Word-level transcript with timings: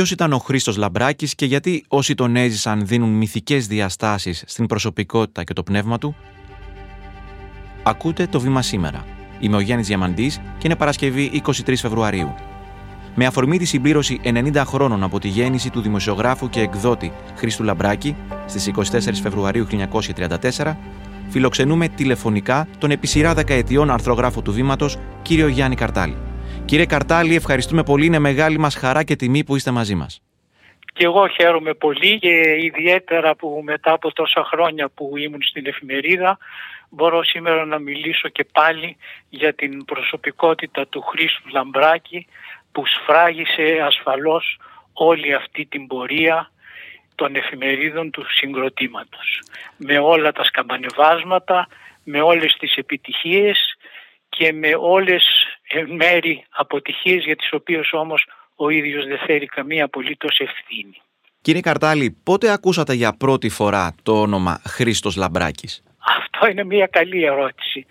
Ποιος 0.00 0.12
ήταν 0.12 0.32
ο 0.32 0.38
Χρήστος 0.38 0.76
Λαμπράκης 0.76 1.34
και 1.34 1.46
γιατί 1.46 1.84
όσοι 1.88 2.14
τον 2.14 2.36
έζησαν 2.36 2.86
δίνουν 2.86 3.10
μυθικές 3.10 3.66
διαστάσεις 3.66 4.44
στην 4.46 4.66
προσωπικότητα 4.66 5.44
και 5.44 5.52
το 5.52 5.62
πνεύμα 5.62 5.98
του; 5.98 6.16
Ακούτε 7.82 8.26
το 8.26 8.40
βήμα 8.40 8.62
σήμερα. 8.62 9.04
Είμαι 9.40 9.56
ο 9.56 9.60
Γιάννης 9.60 9.86
Διαμαντής 9.86 10.36
και 10.36 10.66
είναι 10.66 10.76
Παρασκευή 10.76 11.42
23 11.46 11.74
Φεβρουαρίου. 11.76 12.34
Με 13.14 13.26
αφορμή 13.26 13.58
τη 13.58 13.64
συμπλήρωση 13.64 14.20
90 14.24 14.62
χρόνων 14.66 15.02
από 15.02 15.18
τη 15.18 15.28
γέννηση 15.28 15.70
του 15.70 15.80
δημοσιογράφου 15.80 16.48
και 16.48 16.60
εκδότη 16.60 17.12
Χρήστου 17.36 17.62
Λαμπράκη 17.62 18.16
στις 18.46 18.70
24 18.76 18.82
Φεβρουαρίου 19.22 19.66
1934, 20.56 20.74
φιλοξενούμε 21.28 21.88
τηλεφωνικά 21.88 22.66
τον 22.78 22.90
επί 22.90 23.06
σειρά 23.06 23.34
δεκαετιών 23.34 23.90
αρθρογράφο 23.90 24.42
του 24.42 24.52
Βήματος, 24.52 24.96
κύριο 25.22 25.48
Γιάννη 25.48 25.76
Καρτάλη. 25.76 26.16
Κύριε 26.64 26.86
Καρτάλη, 26.86 27.34
ευχαριστούμε 27.34 27.82
πολύ. 27.82 28.06
Είναι 28.06 28.18
μεγάλη 28.18 28.58
μας 28.58 28.74
χαρά 28.74 29.02
και 29.02 29.16
τιμή 29.16 29.44
που 29.44 29.56
είστε 29.56 29.70
μαζί 29.70 29.94
μας. 29.94 30.22
Και 30.92 31.04
εγώ 31.04 31.28
χαίρομαι 31.28 31.74
πολύ 31.74 32.18
και 32.18 32.56
ιδιαίτερα 32.62 33.34
που 33.34 33.60
μετά 33.64 33.92
από 33.92 34.12
τόσα 34.12 34.44
χρόνια 34.44 34.88
που 34.88 35.16
ήμουν 35.16 35.42
στην 35.42 35.66
εφημερίδα 35.66 36.38
μπορώ 36.90 37.22
σήμερα 37.22 37.64
να 37.64 37.78
μιλήσω 37.78 38.28
και 38.28 38.44
πάλι 38.52 38.96
για 39.28 39.54
την 39.54 39.84
προσωπικότητα 39.84 40.86
του 40.86 41.00
Χρήστου 41.00 41.48
Λαμπράκη 41.52 42.26
που 42.72 42.82
σφράγισε 42.86 43.82
ασφαλώς 43.86 44.58
όλη 44.92 45.34
αυτή 45.34 45.66
την 45.66 45.86
πορεία 45.86 46.50
των 47.14 47.36
εφημερίδων 47.36 48.10
του 48.10 48.24
συγκροτήματος. 48.30 49.42
Με 49.76 49.98
όλα 49.98 50.32
τα 50.32 50.44
σκαμπανεβάσματα, 50.44 51.68
με 52.04 52.20
όλες 52.20 52.56
τις 52.58 52.74
επιτυχίες 52.74 53.76
και 54.40 54.52
με 54.52 54.70
όλες 54.78 55.24
μέρη 55.96 56.44
αποτυχίες 56.50 57.24
για 57.24 57.36
τις 57.36 57.52
οποίες 57.52 57.92
όμως 57.92 58.26
ο 58.56 58.70
ίδιος 58.70 59.06
δεν 59.06 59.18
φέρει 59.18 59.46
καμία 59.46 59.84
απολύτως 59.84 60.38
ευθύνη. 60.38 61.02
Κύριε 61.40 61.60
Καρτάλη, 61.60 62.20
πότε 62.24 62.52
ακούσατε 62.52 62.92
για 62.92 63.16
πρώτη 63.16 63.48
φορά 63.48 63.94
το 64.02 64.20
όνομα 64.20 64.62
Χρήστος 64.66 65.16
Λαμπράκης; 65.16 65.82
Αυτό 66.18 66.46
είναι 66.50 66.64
μια 66.64 66.86
καλή 66.86 67.24
ερώτηση. 67.24 67.86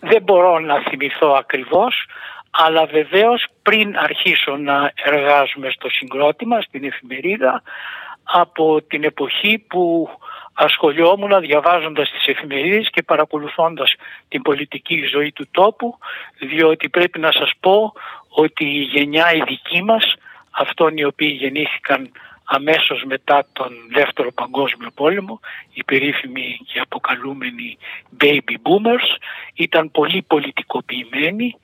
Δεν 0.00 0.22
μπορώ 0.22 0.58
να 0.58 0.82
θυμηθώ 0.88 1.32
ακριβώς, 1.32 2.06
αλλά 2.50 2.86
βεβαίως 2.86 3.46
πριν 3.62 3.96
αρχίσω 3.96 4.56
να 4.56 4.92
εργάζομαι 4.94 5.70
στο 5.70 5.88
συγκρότημα, 5.90 6.60
στην 6.60 6.84
εφημερίδα, 6.84 7.62
από 8.22 8.82
την 8.82 9.04
εποχή 9.04 9.58
που 9.58 10.08
ασχολιόμουν 10.52 11.40
διαβάζοντας 11.40 12.10
τις 12.10 12.26
εφημερίδες 12.26 12.90
και 12.90 13.02
παρακολουθώντας 13.02 13.94
την 14.28 14.42
πολιτική 14.42 15.06
ζωή 15.12 15.32
του 15.32 15.46
τόπου 15.50 15.98
διότι 16.38 16.88
πρέπει 16.88 17.18
να 17.18 17.32
σας 17.32 17.50
πω 17.60 17.92
ότι 18.28 18.64
η 18.64 18.82
γενιά 18.82 19.32
η 19.32 19.42
δική 19.46 19.82
μας 19.82 20.14
αυτών 20.50 20.96
οι 20.96 21.04
οποίοι 21.04 21.36
γεννήθηκαν 21.40 22.10
αμέσως 22.44 23.04
μετά 23.04 23.46
τον 23.52 23.72
δεύτερο 23.92 24.32
παγκόσμιο 24.32 24.90
πόλεμο 24.94 25.40
οι 25.72 25.84
περίφημοι 25.84 26.60
και 26.66 26.80
αποκαλούμενοι 26.80 27.78
baby 28.20 28.54
boomers 28.64 29.16
ήταν 29.54 29.90
πολύ 29.90 30.22
πολιτικοποιημένοι 30.22 31.56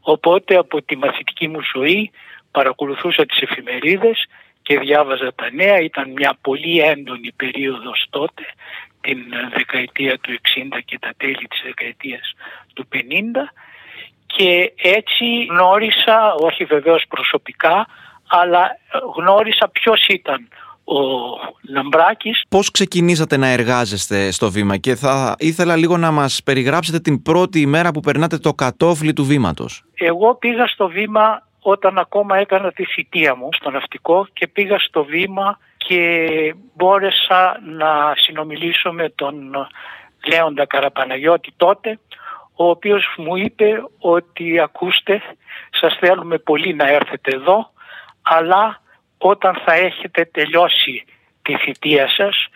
οπότε 0.00 0.56
από 0.56 0.82
τη 0.82 0.96
μαθητική 0.96 1.48
μου 1.48 1.60
ζωή 1.74 2.10
παρακολουθούσα 2.50 3.26
τις 3.26 3.40
εφημερίδες 3.40 4.26
και 4.62 4.78
διάβαζα 4.78 5.32
τα 5.34 5.50
νέα. 5.52 5.80
Ήταν 5.80 6.10
μια 6.10 6.38
πολύ 6.40 6.78
έντονη 6.80 7.32
περίοδος 7.36 8.06
τότε, 8.10 8.42
την 9.00 9.18
δεκαετία 9.56 10.18
του 10.18 10.32
60 10.32 10.80
και 10.84 10.98
τα 10.98 11.12
τέλη 11.16 11.46
της 11.50 11.62
δεκαετίας 11.64 12.34
του 12.74 12.88
50 12.92 12.96
και 14.26 14.72
έτσι 14.76 15.44
γνώρισα, 15.50 16.34
όχι 16.34 16.64
βεβαίως 16.64 17.04
προσωπικά, 17.08 17.86
αλλά 18.28 18.70
γνώρισα 19.16 19.68
ποιος 19.68 20.06
ήταν 20.06 20.48
ο 20.84 21.00
Λαμπράκης. 21.68 22.42
Πώς 22.48 22.70
ξεκινήσατε 22.70 23.36
να 23.36 23.46
εργάζεστε 23.46 24.30
στο 24.30 24.50
βήμα 24.50 24.76
και 24.76 24.94
θα 24.94 25.34
ήθελα 25.38 25.76
λίγο 25.76 25.96
να 25.96 26.10
μας 26.10 26.42
περιγράψετε 26.44 27.00
την 27.00 27.22
πρώτη 27.22 27.60
ημέρα 27.60 27.90
που 27.90 28.00
περνάτε 28.00 28.38
το 28.38 28.54
κατόφλι 28.54 29.12
του 29.12 29.24
βήματος. 29.24 29.82
Εγώ 29.94 30.34
πήγα 30.34 30.66
στο 30.66 30.88
βήμα 30.88 31.46
όταν 31.62 31.98
ακόμα 31.98 32.36
έκανα 32.36 32.72
τη 32.72 32.84
θητεία 32.84 33.34
μου 33.34 33.48
στο 33.52 33.70
ναυτικό 33.70 34.26
και 34.32 34.46
πήγα 34.46 34.78
στο 34.78 35.04
βήμα 35.04 35.58
και 35.76 36.54
μπόρεσα 36.74 37.60
να 37.64 38.12
συνομιλήσω 38.16 38.92
με 38.92 39.08
τον 39.08 39.52
Λέοντα 40.26 40.66
Καραπαναγιώτη 40.66 41.52
τότε 41.56 41.98
ο 42.54 42.68
οποίος 42.68 43.14
μου 43.16 43.36
είπε 43.36 43.82
ότι 43.98 44.60
ακούστε 44.60 45.22
σας 45.70 45.96
θέλουμε 46.00 46.38
πολύ 46.38 46.74
να 46.74 46.88
έρθετε 46.88 47.30
εδώ 47.34 47.72
αλλά 48.22 48.82
όταν 49.18 49.54
θα 49.64 49.72
έχετε 49.72 50.24
τελειώσει 50.24 51.04
τη 51.42 51.56
θητεία 51.56 52.08
σας 52.08 52.48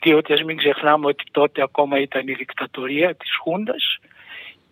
διότι 0.00 0.32
ας 0.32 0.42
μην 0.42 0.56
ξεχνάμε 0.56 1.06
ότι 1.06 1.24
τότε 1.30 1.62
ακόμα 1.62 1.98
ήταν 1.98 2.28
η 2.28 2.32
δικτατορία 2.32 3.14
της 3.14 3.36
Χούντας 3.42 3.98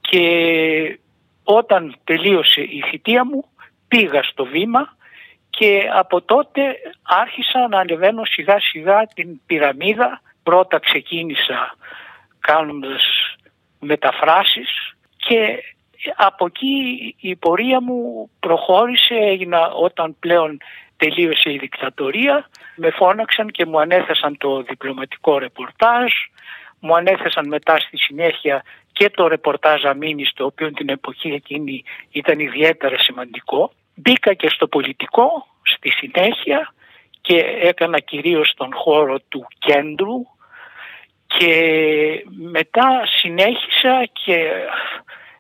και 0.00 0.99
όταν 1.44 1.97
τελείωσε 2.05 2.61
η 2.61 2.84
θητεία 2.91 3.25
μου 3.25 3.44
πήγα 3.97 4.22
στο 4.22 4.44
βήμα 4.44 4.97
και 5.50 5.88
από 5.94 6.22
τότε 6.22 6.62
άρχισα 7.03 7.69
να 7.69 7.78
ανεβαίνω 7.78 8.25
σιγά 8.25 8.60
σιγά 8.60 9.06
την 9.15 9.41
πυραμίδα. 9.47 10.21
Πρώτα 10.43 10.78
ξεκίνησα 10.78 11.77
κάνοντας 12.41 13.03
μεταφράσεις 13.81 14.94
και 15.16 15.62
από 16.16 16.47
εκεί 16.47 17.15
η 17.21 17.37
πορεία 17.37 17.81
μου 17.81 18.31
προχώρησε, 18.41 19.15
έγινα 19.15 19.71
όταν 19.71 20.16
πλέον 20.19 20.59
τελείωσε 20.97 21.53
η 21.53 21.59
δικτατορία, 21.59 22.49
με 22.76 22.91
φώναξαν 22.91 23.50
και 23.50 23.66
μου 23.66 23.81
ανέθεσαν 23.81 24.37
το 24.38 24.62
διπλωματικό 24.62 25.38
ρεπορτάζ, 25.38 26.12
μου 26.81 26.97
ανέθεσαν 26.97 27.49
μετά 27.49 27.78
στη 27.78 27.97
συνέχεια 27.97 28.65
και 28.93 29.11
το 29.11 29.26
ρεπορτάζ 29.26 29.84
αμήνης, 29.84 30.32
το 30.32 30.44
οποίο 30.44 30.72
την 30.72 30.88
εποχή 30.88 31.28
εκείνη 31.28 31.84
ήταν 32.11 32.38
ιδιαίτερα 32.38 32.99
σημαντικό 32.99 33.72
Μπήκα 33.94 34.34
και 34.34 34.49
στο 34.49 34.66
πολιτικό 34.66 35.47
στη 35.62 35.91
συνέχεια 35.91 36.75
και 37.21 37.38
έκανα 37.60 38.00
κυρίως 38.00 38.55
τον 38.56 38.75
χώρο 38.75 39.21
του 39.28 39.47
κέντρου. 39.59 40.22
Και 41.27 42.25
μετά 42.27 43.03
συνέχισα 43.06 44.09
και 44.12 44.50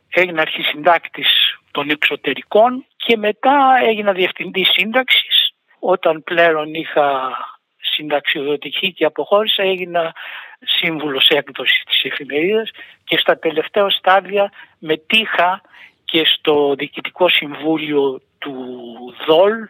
έγινα 0.08 0.40
αρχισυντάκτης 0.40 1.58
των 1.70 1.90
εξωτερικών 1.90 2.86
και 2.96 3.16
μετά 3.16 3.78
έγινα 3.82 4.12
διευθυντής 4.12 4.68
σύνταξης. 4.68 5.54
Όταν 5.78 6.22
πλέον 6.22 6.74
είχα 6.74 7.32
συνταξιοδοτική 7.78 8.92
και 8.92 9.04
αποχώρησα 9.04 9.62
έγινα 9.62 10.12
σύμβουλος 10.60 11.28
έκδοσης 11.28 11.82
της 11.84 12.04
εφημερίδας 12.04 12.70
και 13.04 13.18
στα 13.18 13.38
τελευταία 13.38 13.90
στάδια 13.90 14.52
μετήχα 14.78 15.60
και 16.04 16.24
στο 16.24 16.74
Διοικητικό 16.74 17.28
Συμβούλιο 17.28 18.20
του 18.44 19.14
ΔΟΛ 19.26 19.68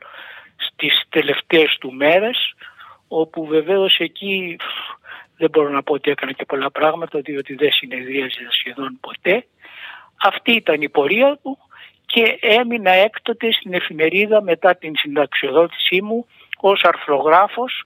στις 0.57 1.03
τελευταίες 1.09 1.77
του 1.81 1.93
μέρες 1.93 2.55
όπου 3.09 3.47
βεβαίως 3.47 3.97
εκεί 3.99 4.57
δεν 5.37 5.51
μπορώ 5.51 5.69
να 5.69 5.83
πω 5.83 5.93
ότι 5.93 6.11
έκανα 6.11 6.33
και 6.33 6.45
πολλά 6.45 6.71
πράγματα 6.71 7.21
διότι 7.21 7.55
δεν 7.55 7.73
συνεδρίαζε 7.73 8.47
σχεδόν 8.51 8.99
ποτέ. 9.01 9.47
Αυτή 10.23 10.53
ήταν 10.53 10.83
η 10.83 10.89
πορεία 10.89 11.39
του 11.43 11.59
και 12.07 12.39
έμεινα 12.41 12.91
έκτοτε 12.91 13.53
στην 13.53 13.75
εφημερίδα 13.75 14.43
μετά 14.43 14.77
την 14.77 14.93
συνταξιοδότησή 14.97 16.03
μου 16.03 16.27
ως 16.61 16.83
αρθρογράφος 16.83 17.85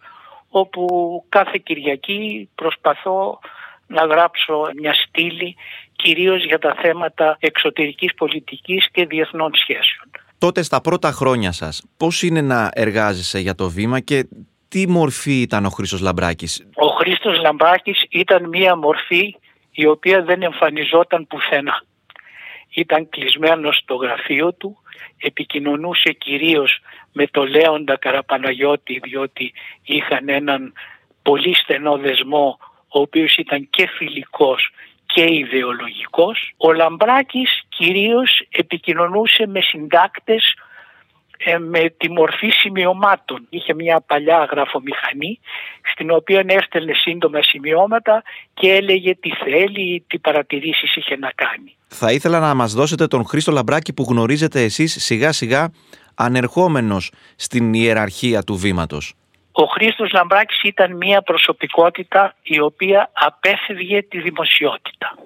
όπου 0.50 0.86
κάθε 1.28 1.58
Κυριακή 1.64 2.48
προσπαθώ 2.54 3.38
να 3.86 4.04
γράψω 4.04 4.70
μια 4.76 4.94
στήλη 4.94 5.56
κυρίως 5.92 6.44
για 6.44 6.58
τα 6.58 6.74
θέματα 6.74 7.36
εξωτερικής 7.40 8.14
πολιτικής 8.14 8.90
και 8.90 9.06
διεθνών 9.06 9.54
σχέσεων 9.54 10.10
τότε 10.38 10.62
στα 10.62 10.80
πρώτα 10.80 11.10
χρόνια 11.10 11.52
σας, 11.52 11.82
πώς 11.96 12.22
είναι 12.22 12.40
να 12.40 12.70
εργάζεσαι 12.74 13.38
για 13.38 13.54
το 13.54 13.68
βήμα 13.68 14.00
και 14.00 14.26
τι 14.68 14.88
μορφή 14.88 15.40
ήταν 15.40 15.64
ο 15.64 15.68
Χρήστος 15.68 16.00
Λαμπράκης; 16.00 16.66
Ο 16.74 16.86
Χρήστος 16.86 17.40
Λαμπράκης 17.40 18.04
ήταν 18.08 18.48
μία 18.48 18.76
μορφή 18.76 19.34
η 19.70 19.86
οποία 19.86 20.22
δεν 20.22 20.42
εμφανιζόταν 20.42 21.26
πουθενά. 21.26 21.82
Ήταν 22.74 23.08
κλεισμένος 23.08 23.76
στο 23.76 23.94
γραφείο 23.94 24.52
του, 24.52 24.76
επικοινωνούσε 25.18 26.12
κυρίως 26.12 26.80
με 27.12 27.26
το 27.26 27.46
Λέοντα 27.46 27.96
Καραπαναγιώτη 27.96 29.00
διότι 29.02 29.52
είχαν 29.82 30.28
έναν 30.28 30.72
πολύ 31.22 31.54
στενό 31.54 31.96
δεσμό 31.96 32.58
ο 32.88 33.00
οποίος 33.00 33.36
ήταν 33.36 33.68
και 33.70 33.88
φιλικός 33.96 34.70
και 35.14 35.34
ιδεολογικός. 35.34 36.54
Ο 36.56 36.72
Λαμπράκης 36.72 37.62
κυρίως 37.68 38.46
επικοινωνούσε 38.50 39.46
με 39.46 39.60
συντάκτες 39.60 40.54
ε, 41.38 41.58
με 41.58 41.94
τη 41.96 42.10
μορφή 42.10 42.48
σημειωμάτων. 42.48 43.46
Είχε 43.48 43.74
μια 43.74 44.02
παλιά 44.06 44.48
γραφομηχανή 44.50 45.40
στην 45.92 46.10
οποία 46.10 46.44
έστελνε 46.46 46.92
σύντομα 46.94 47.42
σημειώματα 47.42 48.22
και 48.54 48.72
έλεγε 48.72 49.14
τι 49.14 49.30
θέλει 49.30 49.94
ή 49.94 50.04
τι 50.06 50.18
παρατηρήσεις 50.18 50.96
είχε 50.96 51.16
να 51.16 51.30
κάνει. 51.34 51.76
Θα 51.88 52.12
ήθελα 52.12 52.38
να 52.38 52.54
μας 52.54 52.72
δώσετε 52.72 53.06
τον 53.06 53.24
Χρήστο 53.24 53.52
Λαμπράκη 53.52 53.92
που 53.92 54.06
γνωρίζετε 54.08 54.62
εσείς 54.62 55.04
σιγά 55.04 55.32
σιγά 55.32 55.72
ανερχόμενος 56.14 57.10
στην 57.36 57.74
ιεραρχία 57.74 58.42
του 58.42 58.54
βήματος. 58.56 59.14
Ο 59.60 59.64
Χρήστος 59.64 60.12
Λαμπράκης 60.12 60.62
ήταν 60.62 60.96
μια 60.96 61.22
προσωπικότητα 61.22 62.34
η 62.42 62.60
οποία 62.60 63.10
απέφευγε 63.12 64.02
τη 64.02 64.20
δημοσιότητα. 64.20 65.18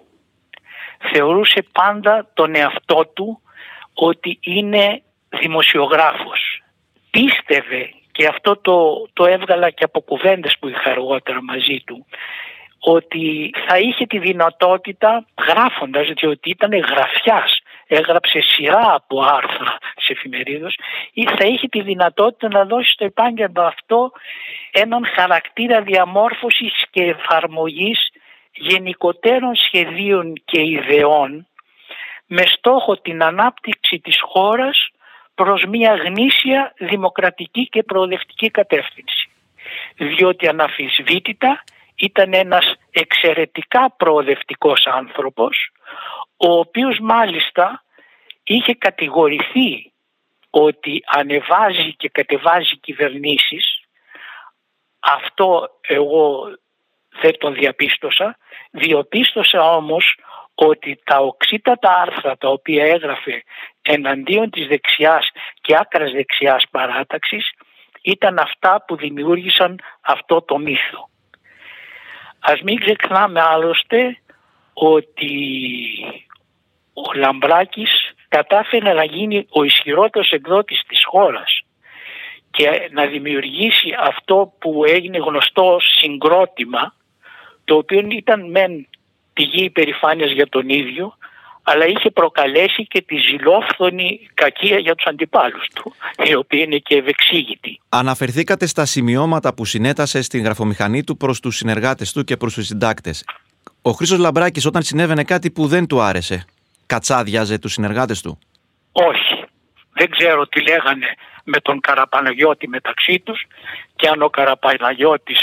Θεωρούσε 1.13 1.65
πάντα 1.73 2.31
τον 2.35 2.55
εαυτό 2.55 3.07
του 3.15 3.43
ότι 3.95 4.39
είναι 4.43 5.03
δημοσιογράφος. 5.29 6.63
Πίστευε 7.11 7.91
και 8.13 8.27
αυτό 8.27 8.57
το, 8.57 9.09
το 9.13 9.27
έβγαλα 9.27 9.71
και 9.71 9.85
από 9.85 10.01
κουβέντες 10.01 10.57
που 10.59 10.69
είχα 10.69 10.91
αργότερα 10.91 11.43
μαζί 11.43 11.83
του 11.87 12.07
ότι 12.79 13.55
θα 13.67 13.79
είχε 13.79 14.07
τη 14.07 14.19
δυνατότητα 14.19 15.27
γράφοντας 15.49 16.09
διότι 16.09 16.51
ήταν 16.51 16.79
γραφιάς 16.79 17.61
έγραψε 17.87 18.41
σειρά 18.41 18.95
από 18.95 19.23
άρθρα 19.23 19.79
σε 20.13 20.19
εφημερίδες 20.19 20.75
ή 21.13 21.25
θα 21.25 21.45
είχε 21.45 21.69
τη 21.69 21.83
δυνατότητα 21.83 22.49
να 22.49 22.65
δώσει 22.65 22.91
στο 22.91 23.05
επάγγελμα 23.05 23.67
αυτό 23.67 24.13
έναν 24.73 25.07
χαρακτήρα 25.07 25.83
διαμόρφωσης 25.83 26.85
και 26.91 27.03
εφαρμογής 27.03 28.11
γενικότερων 28.53 29.55
σχεδίων 29.55 30.33
και 30.45 30.61
ιδεών 30.61 31.47
με 32.27 32.43
στόχο 32.47 32.97
την 32.97 33.23
ανάπτυξη 33.23 33.99
της 33.99 34.21
χώρας 34.21 34.91
προς 35.35 35.65
μια 35.65 35.95
γνήσια 35.95 36.75
δημοκρατική 36.79 37.69
και 37.69 37.83
προοδευτική 37.83 38.51
κατεύθυνση. 38.51 39.31
Διότι 39.97 40.49
αναφυσβήτητα 40.49 41.65
ήταν 41.95 42.35
ένας 42.35 42.75
εξαιρετικά 42.91 43.95
προοδευτικός 43.97 44.87
άνθρωπος 44.87 45.73
ο 46.37 46.53
οποίος 46.59 46.99
μάλιστα 47.01 47.85
είχε 48.45 48.75
κατηγορηθεί 48.75 49.92
ότι 50.55 51.03
ανεβάζει 51.07 51.95
και 51.97 52.09
κατεβάζει 52.09 52.77
κυβερνήσεις 52.77 53.81
αυτό 54.99 55.69
εγώ 55.81 56.45
δεν 57.21 57.39
τον 57.39 57.55
διαπίστωσα 57.55 58.37
διοπίστωσα 58.71 59.75
όμως 59.75 60.19
ότι 60.55 61.01
τα 61.05 61.19
οξύτατα 61.19 62.01
άρθρα 62.01 62.37
τα 62.37 62.49
οποία 62.49 62.85
έγραφε 62.85 63.43
εναντίον 63.83 64.51
της 64.51 64.67
δεξιάς 64.67 65.31
και 65.61 65.77
άκρας 65.77 66.13
δεξιάς 66.13 66.65
παράταξης 66.71 67.51
ήταν 68.03 68.39
αυτά 68.39 68.85
που 68.87 68.97
δημιούργησαν 68.97 69.81
αυτό 70.01 70.43
το 70.43 70.59
μύθο. 70.59 71.09
Ας 72.41 72.61
μην 72.61 72.81
ξεχνάμε 72.81 73.41
άλλωστε 73.41 74.19
ότι 74.73 75.33
ο 76.93 77.13
Λαμπράκης 77.15 78.12
κατάφερε 78.37 78.93
να 78.93 79.05
γίνει 79.05 79.47
ο 79.51 79.63
ισχυρότερος 79.63 80.31
εκδότης 80.31 80.83
της 80.89 81.01
χώρας 81.05 81.61
και 82.51 82.89
να 82.91 83.07
δημιουργήσει 83.07 83.89
αυτό 84.01 84.53
που 84.59 84.85
έγινε 84.85 85.19
γνωστό 85.19 85.77
συγκρότημα 85.81 86.95
το 87.65 87.75
οποίο 87.77 88.07
ήταν 88.11 88.51
μεν 88.51 88.89
πηγή 89.33 89.65
υπερηφάνειας 89.65 90.31
για 90.31 90.49
τον 90.49 90.69
ίδιο 90.69 91.17
αλλά 91.63 91.87
είχε 91.87 92.11
προκαλέσει 92.11 92.87
και 92.87 93.03
τη 93.03 93.17
ζηλόφθονη 93.17 94.29
κακία 94.35 94.79
για 94.79 94.95
τους 94.95 95.07
αντιπάλους 95.07 95.69
του, 95.75 95.95
η 96.25 96.35
οποία 96.35 96.63
είναι 96.63 96.79
και 96.79 96.95
ευεξήγητη. 96.97 97.81
Αναφερθήκατε 97.89 98.67
στα 98.67 98.85
σημειώματα 98.85 99.55
που 99.55 99.65
συνέτασε 99.65 100.23
στην 100.23 100.43
γραφομηχανή 100.43 101.05
του 101.05 101.17
προς 101.17 101.41
τους 101.41 101.57
συνεργάτες 101.57 102.13
του 102.13 102.25
και 102.25 102.37
προς 102.37 102.55
τους 102.55 102.67
συντάκτες. 102.67 103.25
Ο 103.83 103.91
Χρήστος 103.91 104.19
Λαμπράκης 104.19 104.67
όταν 104.67 104.83
συνέβαινε 104.83 105.25
κάτι 105.25 105.51
που 105.51 105.67
δεν 105.67 105.87
του 105.87 106.01
άρεσε, 106.01 106.45
κατσάδιαζε 106.93 107.59
τους 107.59 107.73
συνεργάτες 107.73 108.21
του; 108.23 108.39
Όχι. 108.93 109.45
Δεν 109.93 110.11
ξέρω 110.11 110.47
τι 110.47 110.61
λέγανε 110.63 111.07
με 111.45 111.61
τον 111.61 111.81
Καραπαναγιώτη 111.81 112.69
μεταξύ 112.69 113.21
τους 113.25 113.47
και 113.97 114.09
αν 114.09 114.23
ο 114.23 114.31
Καραπαναγιώτης 114.31 115.41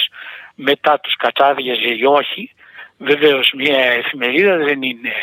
μετά 0.56 1.00
τους 1.00 1.16
κατσάδιαζε 1.16 1.92
ή 2.00 2.04
όχι. 2.04 2.52
Βεβαίως 2.98 3.52
μια 3.56 3.80
εφημερίδα 4.02 4.58
δεν 4.58 4.82
είναι 4.82 5.14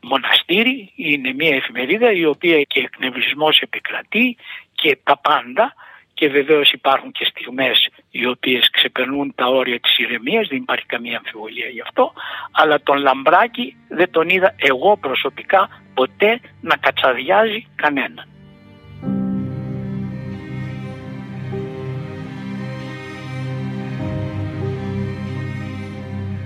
μοναστήρι, 0.00 0.92
είναι 0.96 1.32
μια 1.32 1.54
εφημερίδα 1.56 2.12
η 2.12 2.24
οποία 2.24 2.62
και 2.62 2.80
εκνευρισμός 2.80 3.58
επικρατεί 3.58 4.36
και 4.74 4.98
τα 5.04 5.18
πάντα 5.18 5.74
και 6.14 6.28
βεβαίως 6.28 6.72
υπάρχουν 6.72 7.12
και 7.12 7.24
στιγμές 7.24 7.88
οι 8.14 8.26
οποίες 8.26 8.70
ξεπερνούν 8.70 9.32
τα 9.34 9.46
όρια 9.46 9.80
της 9.80 9.98
ηρεμίας, 9.98 10.48
δεν 10.48 10.58
υπάρχει 10.58 10.86
καμία 10.86 11.16
αμφιβολία 11.16 11.66
γι' 11.66 11.80
αυτό, 11.80 12.12
αλλά 12.52 12.82
τον 12.82 12.98
Λαμπράκη 12.98 13.76
δεν 13.88 14.10
τον 14.10 14.28
είδα 14.28 14.54
εγώ 14.56 14.96
προσωπικά 14.96 15.68
ποτέ 15.94 16.40
να 16.60 16.76
κατσαδιάζει 16.76 17.66
κανέναν. 17.74 18.26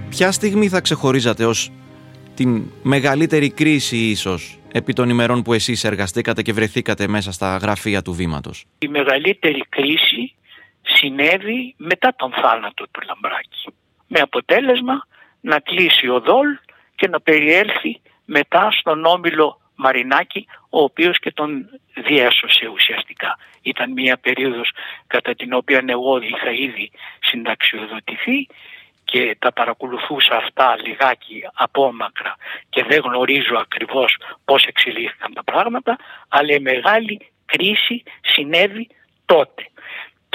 Ποια 0.09 0.33
στιγμή 0.33 0.69
θα 0.69 0.81
ξεχωρίζατε 0.81 1.45
ως 1.45 1.71
την 2.35 2.63
μεγαλύτερη 2.83 3.51
κρίση 3.51 3.97
ίσως 3.97 4.59
επί 4.73 4.93
των 4.93 5.09
ημερών 5.09 5.43
που 5.43 5.53
εσείς 5.53 5.85
εργαστήκατε 5.85 6.43
και 6.43 6.53
βρεθήκατε 6.53 7.09
μέσα 7.09 7.33
στα 7.33 7.57
γραφεία 7.57 8.03
του 8.03 8.13
Βήματος; 8.13 8.65
Η 8.79 8.89
μεγαλύτερη 8.89 9.65
κρίση 9.69 10.35
συνέβη 10.87 11.75
μετά 11.77 12.15
τον 12.17 12.33
θάνατο 12.33 12.85
του 12.91 13.01
Λαμπράκη. 13.07 13.75
Με 14.07 14.21
αποτέλεσμα 14.21 15.07
να 15.41 15.61
κλείσει 15.61 16.09
ο 16.09 16.21
Δόλ 16.21 16.59
και 16.95 17.09
να 17.09 17.21
περιέλθει 17.21 18.01
μετά 18.25 18.71
στον 18.71 19.05
Όμιλο 19.05 19.61
Μαρινάκη 19.75 20.47
ο 20.71 20.83
οποίος 20.83 21.19
και 21.19 21.33
τον 21.33 21.69
διέσωσε 21.95 22.69
ουσιαστικά. 22.69 23.39
Ήταν 23.63 23.93
μια 23.93 24.17
περίοδος 24.17 24.71
κατά 25.07 25.35
την 25.35 25.53
οποία 25.53 25.85
εγώ 25.87 26.19
είχα 26.23 26.51
ήδη 26.51 26.91
συνταξιοδοτηθεί 27.21 28.47
και 29.05 29.37
τα 29.39 29.53
παρακολουθούσα 29.53 30.37
αυτά 30.37 30.77
λιγάκι 30.87 31.43
απόμακρα 31.55 32.37
και 32.69 32.85
δεν 32.85 33.01
γνωρίζω 33.01 33.57
ακριβώς 33.57 34.17
πώς 34.45 34.65
εξελίχθηκαν 34.65 35.33
τα 35.35 35.45
πράγματα 35.45 35.97
αλλά 36.29 36.55
η 36.55 36.61
μεγάλη 36.61 37.31
κρίση 37.47 38.03
συνέβη 38.21 38.89
τότε. 39.27 39.71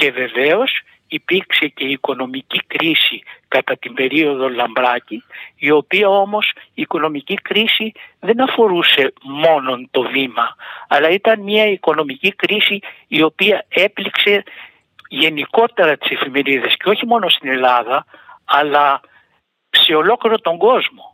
Και 0.02 0.10
βεβαίως 0.10 0.82
υπήρξε 1.08 1.66
και 1.66 1.84
η 1.84 1.90
οικονομική 1.90 2.60
κρίση 2.66 3.22
κατά 3.48 3.76
την 3.76 3.94
περίοδο 3.94 4.48
Λαμπράκη 4.48 5.24
η 5.56 5.70
οποία 5.70 6.08
όμως 6.08 6.52
η 6.74 6.82
οικονομική 6.82 7.34
κρίση 7.34 7.92
δεν 8.20 8.40
αφορούσε 8.40 9.12
μόνο 9.22 9.88
το 9.90 10.02
βήμα 10.02 10.56
αλλά 10.88 11.08
ήταν 11.08 11.40
μια 11.40 11.66
οικονομική 11.66 12.32
κρίση 12.32 12.80
η 13.08 13.22
οποία 13.22 13.64
έπληξε 13.68 14.42
γενικότερα 15.08 15.96
τις 15.96 16.10
εφημερίδες 16.10 16.76
και 16.76 16.88
όχι 16.88 17.06
μόνο 17.06 17.28
στην 17.28 17.50
Ελλάδα 17.50 18.06
αλλά 18.44 19.00
σε 19.70 19.94
ολόκληρο 19.94 20.38
τον 20.38 20.58
κόσμο. 20.58 21.11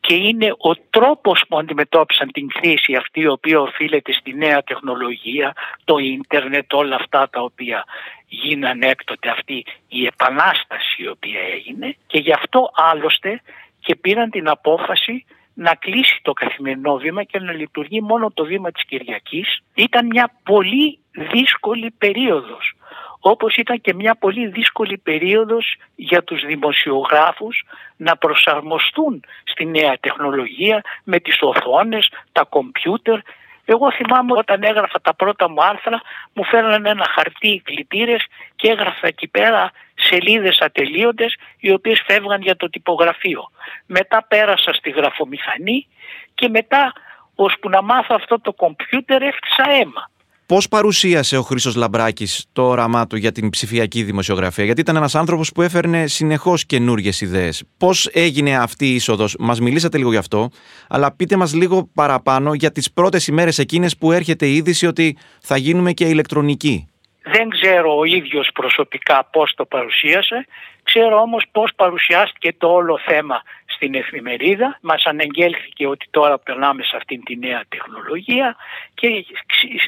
Και 0.00 0.14
είναι 0.14 0.54
ο 0.58 0.74
τρόπος 0.90 1.44
που 1.48 1.58
αντιμετώπισαν 1.58 2.32
την 2.32 2.48
κρίση 2.48 2.94
αυτή 2.94 3.20
η 3.20 3.26
οποία 3.26 3.60
οφείλεται 3.60 4.12
στη 4.12 4.34
νέα 4.34 4.62
τεχνολογία, 4.62 5.52
το 5.84 5.98
ίντερνετ, 5.98 6.72
όλα 6.72 6.96
αυτά 6.96 7.28
τα 7.30 7.40
οποία 7.40 7.84
γίνανε 8.26 8.86
έκτοτε 8.86 9.28
αυτή 9.28 9.64
η 9.88 10.06
επανάσταση 10.06 11.02
η 11.02 11.08
οποία 11.08 11.40
έγινε 11.40 11.96
και 12.06 12.18
γι' 12.18 12.32
αυτό 12.32 12.70
άλλωστε 12.74 13.42
και 13.80 13.96
πήραν 13.96 14.30
την 14.30 14.48
απόφαση 14.48 15.24
να 15.54 15.74
κλείσει 15.74 16.20
το 16.22 16.32
καθημερινό 16.32 16.96
βήμα 16.96 17.24
και 17.24 17.38
να 17.38 17.52
λειτουργεί 17.52 18.00
μόνο 18.00 18.30
το 18.34 18.44
βήμα 18.44 18.70
της 18.70 18.84
Κυριακής. 18.84 19.62
Ήταν 19.74 20.06
μια 20.06 20.32
πολύ 20.42 20.98
δύσκολη 21.32 21.90
περίοδος 21.98 22.74
όπως 23.20 23.56
ήταν 23.56 23.80
και 23.80 23.94
μια 23.94 24.14
πολύ 24.14 24.46
δύσκολη 24.46 24.98
περίοδος 24.98 25.76
για 25.94 26.24
τους 26.24 26.44
δημοσιογράφους 26.44 27.64
να 27.96 28.16
προσαρμοστούν 28.16 29.24
στη 29.44 29.66
νέα 29.66 29.98
τεχνολογία 30.00 30.82
με 31.04 31.18
τις 31.20 31.38
οθόνες, 31.40 32.10
τα 32.32 32.44
κομπιούτερ. 32.44 33.18
Εγώ 33.64 33.92
θυμάμαι 33.92 34.32
όταν 34.32 34.62
έγραφα 34.62 35.00
τα 35.00 35.14
πρώτα 35.14 35.48
μου 35.48 35.64
άρθρα 35.64 36.00
μου 36.32 36.44
φέρνανε 36.44 36.88
ένα 36.88 37.06
χαρτί 37.14 37.48
οι 37.48 37.60
κλητήρες 37.60 38.26
και 38.56 38.70
έγραφα 38.70 39.06
εκεί 39.06 39.28
πέρα 39.28 39.70
σελίδες 39.94 40.58
ατελείωτες 40.60 41.36
οι 41.58 41.72
οποίες 41.72 42.02
φεύγαν 42.06 42.40
για 42.40 42.56
το 42.56 42.70
τυπογραφείο. 42.70 43.50
Μετά 43.86 44.24
πέρασα 44.28 44.72
στη 44.72 44.90
γραφομηχανή 44.90 45.86
και 46.34 46.48
μετά 46.48 46.92
ώσπου 47.34 47.68
να 47.68 47.82
μάθω 47.82 48.14
αυτό 48.14 48.40
το 48.40 48.52
κομπιούτερ 48.52 49.22
έφτιασα 49.22 49.70
αίμα. 49.70 50.10
Πώς 50.50 50.68
παρουσίασε 50.68 51.36
ο 51.36 51.42
Χρήσο 51.42 51.72
Λαμπράκης 51.76 52.44
το 52.52 52.62
όραμά 52.62 53.06
του 53.06 53.16
για 53.16 53.32
την 53.32 53.50
ψηφιακή 53.50 54.02
δημοσιογραφία, 54.02 54.64
Γιατί 54.64 54.80
ήταν 54.80 54.96
ένας 54.96 55.14
άνθρωπος 55.14 55.52
που 55.52 55.62
έφερνε 55.62 56.06
συνεχώς 56.06 56.66
καινούριε 56.66 57.12
ιδέες. 57.20 57.62
Πώς 57.76 58.08
έγινε 58.12 58.56
αυτή 58.56 58.86
η 58.86 58.94
είσοδος, 58.94 59.36
Μας 59.38 59.60
μιλήσατε 59.60 59.98
λίγο 59.98 60.10
γι' 60.10 60.16
αυτό, 60.16 60.50
αλλά 60.88 61.12
πείτε 61.12 61.36
μας 61.36 61.54
λίγο 61.54 61.90
παραπάνω 61.94 62.54
για 62.54 62.72
τις 62.72 62.92
πρώτες 62.92 63.26
ημέρες 63.26 63.58
εκείνες 63.58 63.96
που 63.96 64.12
έρχεται 64.12 64.46
η 64.46 64.54
είδηση 64.54 64.86
ότι 64.86 65.16
θα 65.40 65.56
γίνουμε 65.56 65.92
και 65.92 66.04
ηλεκτρονικοί. 66.04 66.86
Δεν 67.22 67.48
ξέρω 67.48 67.98
ο 67.98 68.04
ίδιος 68.04 68.50
προσωπικά 68.54 69.24
πώς 69.24 69.54
το 69.54 69.64
παρουσίασε, 69.64 70.46
ξέρω 70.82 71.20
όμως 71.20 71.44
πώς 71.52 71.70
παρουσιάστηκε 71.76 72.52
το 72.58 72.68
όλο 72.72 72.98
θέμα 72.98 73.42
στην 73.66 73.94
εφημερίδα. 73.94 74.78
Μας 74.80 75.04
αναγγέλθηκε 75.04 75.86
ότι 75.86 76.06
τώρα 76.10 76.38
περνάμε 76.38 76.82
σε 76.82 76.96
αυτήν 76.96 77.24
τη 77.24 77.36
νέα 77.36 77.62
τεχνολογία 77.68 78.56
και 78.94 79.24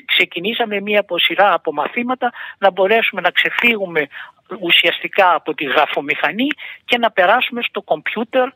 ξεκινήσαμε 0.05 0.81
μία 0.81 1.01
από 1.01 1.19
σειρά 1.19 1.53
από 1.53 1.73
μαθήματα 1.73 2.33
να 2.59 2.71
μπορέσουμε 2.71 3.21
να 3.21 3.31
ξεφύγουμε 3.31 4.09
ουσιαστικά 4.61 5.35
από 5.35 5.55
τη 5.55 5.65
γραφομηχανή 5.65 6.47
και 6.85 6.99
να 6.99 7.11
περάσουμε 7.11 7.63
στο 7.63 7.83
κομπιούτερ 7.83 8.49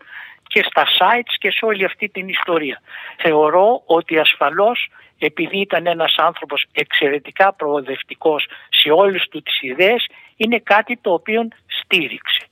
και 0.56 0.66
στα 0.70 0.84
sites 0.98 1.34
και 1.38 1.50
σε 1.50 1.64
όλη 1.64 1.84
αυτή 1.84 2.08
την 2.08 2.28
ιστορία. 2.28 2.80
Θεωρώ 3.18 3.82
ότι 3.86 4.18
ασφαλώς 4.18 4.88
επειδή 5.18 5.58
ήταν 5.60 5.86
ένας 5.86 6.14
άνθρωπος 6.18 6.66
εξαιρετικά 6.72 7.52
προοδευτικός 7.52 8.46
σε 8.68 8.90
όλες 8.90 9.28
του 9.30 9.42
τις 9.42 9.62
ιδέες 9.62 10.06
είναι 10.36 10.58
κάτι 10.58 10.98
το 11.00 11.12
οποίο 11.12 11.48
στήριξε. 11.66 12.42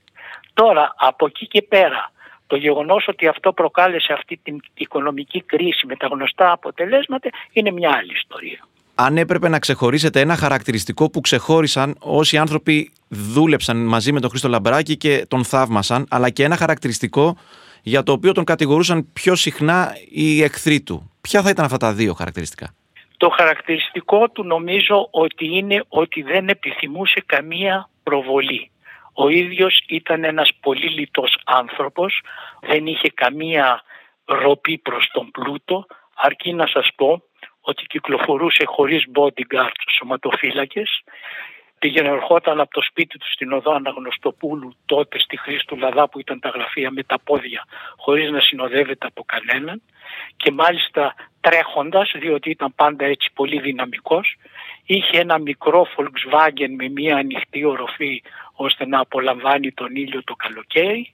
Τώρα 0.55 0.95
από 0.97 1.27
εκεί 1.27 1.47
και 1.47 1.63
πέρα 1.63 2.13
το 2.47 2.57
γεγονός 2.57 3.09
ότι 3.09 3.27
αυτό 3.27 3.53
προκάλεσε 3.53 4.13
αυτή 4.13 4.41
την 4.43 4.61
οικονομική 4.75 5.43
κρίση 5.43 5.87
με 5.87 5.97
τα 5.97 6.07
γνωστά 6.07 6.53
αποτελέσματα 6.53 7.29
είναι 7.53 7.71
μια 7.71 7.91
άλλη 7.91 8.13
ιστορία. 8.13 8.67
Αν 8.95 9.17
έπρεπε 9.17 9.49
να 9.49 9.59
ξεχωρίσετε 9.59 10.21
ένα 10.21 10.37
χαρακτηριστικό 10.37 11.11
που 11.11 11.21
ξεχώρισαν 11.21 11.97
όσοι 11.99 12.37
άνθρωποι 12.37 12.93
δούλεψαν 13.09 13.77
μαζί 13.77 14.13
με 14.13 14.21
τον 14.21 14.31
Χρήστο 14.31 14.49
Λαμπράκη 14.49 14.97
και 14.97 15.27
τον 15.29 15.45
θαύμασαν, 15.45 16.07
αλλά 16.11 16.31
και 16.31 16.45
ένα 16.45 16.57
χαρακτηριστικό 16.57 17.37
για 17.87 18.03
το 18.03 18.13
οποίο 18.13 18.33
τον 18.33 18.45
κατηγορούσαν 18.45 19.13
πιο 19.13 19.35
συχνά 19.35 19.93
οι 20.11 20.43
εχθροί 20.43 20.81
του. 20.81 21.13
Ποια 21.21 21.43
θα 21.43 21.51
ήταν 21.51 21.65
αυτά 21.65 21.77
τα 21.77 21.93
δύο 21.93 22.15
χαρακτηριστικά; 22.15 22.75
Το 23.17 23.29
χαρακτηριστικό 23.29 24.31
του 24.31 24.45
νομίζω 24.45 25.09
ότι 25.11 25.57
είναι 25.57 25.85
ότι 25.89 26.23
δεν 26.23 26.49
επιθυμούσε 26.49 27.23
καμία 27.27 27.89
προβολή. 28.03 28.71
Ο 29.13 29.29
ίδιος 29.29 29.85
ήταν 29.89 30.25
ένας 30.25 30.51
πολύ 30.61 30.89
λιτός 30.89 31.39
άνθρωπος, 31.45 32.21
δεν 32.61 32.87
είχε 32.87 33.11
καμία 33.15 33.83
ροπή 34.25 34.79
προς 34.79 35.11
τον 35.13 35.31
πλούτο, 35.31 35.87
αρκεί 36.15 36.53
να 36.53 36.67
σας 36.67 36.89
πω 36.97 37.23
ότι 37.61 37.85
κυκλοφορούσε 37.87 38.65
χωρίς 38.67 39.05
bodyguard 39.15 39.79
σωματοφύλακες, 39.99 41.03
πήγαινε 41.85 42.09
ερχόταν 42.09 42.61
από 42.61 42.71
το 42.71 42.83
σπίτι 42.83 43.19
του 43.19 43.31
στην 43.33 43.53
οδό 43.53 43.73
Αναγνωστοπούλου 43.73 44.75
τότε 44.87 45.19
στη 45.19 45.37
Χρήστου 45.39 45.77
Λαδά 45.77 46.09
που 46.09 46.21
ήταν 46.21 46.41
τα 46.41 46.49
γραφεία 46.49 46.91
με 46.91 47.03
τα 47.03 47.19
πόδια 47.19 47.65
χωρίς 47.97 48.31
να 48.31 48.41
συνοδεύεται 48.41 49.07
από 49.07 49.25
κανέναν 49.27 49.83
και 50.37 50.51
μάλιστα 50.51 51.15
τρέχοντας 51.41 52.13
διότι 52.19 52.51
ήταν 52.51 52.75
πάντα 52.75 53.05
έτσι 53.05 53.31
πολύ 53.35 53.61
δυναμικός 53.61 54.37
είχε 54.85 55.19
ένα 55.19 55.39
μικρό 55.39 55.87
Volkswagen 55.97 56.71
με 56.77 56.89
μια 56.89 57.17
ανοιχτή 57.17 57.65
οροφή 57.65 58.23
ώστε 58.55 58.87
να 58.87 59.01
απολαμβάνει 59.01 59.73
τον 59.73 59.97
ήλιο 59.97 60.25
το 60.25 60.35
καλοκαίρι. 60.35 61.13